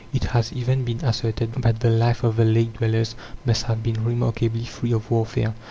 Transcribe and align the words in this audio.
It 0.11 0.23
has 0.23 0.51
even 0.51 0.83
been 0.83 1.01
asserted 1.05 1.53
that 1.61 1.79
the 1.79 1.91
life 1.91 2.23
of 2.23 2.35
the 2.37 2.43
lake 2.43 2.73
dwellers 2.73 3.13
must 3.45 3.65
have 3.65 3.83
been 3.83 4.03
remarkably 4.03 4.65
free 4.65 4.93
of 4.93 5.11
warfare. 5.11 5.53